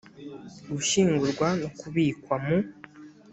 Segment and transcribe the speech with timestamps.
[0.73, 2.57] gushyingurwa no kubikwa mu